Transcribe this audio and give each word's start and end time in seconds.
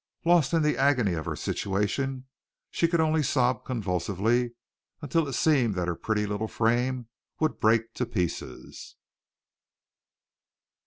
Lost 0.25 0.51
in 0.51 0.63
the 0.63 0.75
agony 0.79 1.13
of 1.13 1.25
her 1.25 1.35
situation, 1.35 2.25
she 2.71 2.87
could 2.87 2.99
only 2.99 3.21
sob 3.21 3.63
convulsively 3.63 4.55
until 4.99 5.27
it 5.27 5.33
seemed 5.33 5.75
that 5.75 5.87
her 5.87 5.93
pretty 5.95 6.25
little 6.25 6.47
frame 6.47 7.07
would 7.39 7.59
break 7.59 7.93
to 7.93 8.07
pieces. 8.07 8.95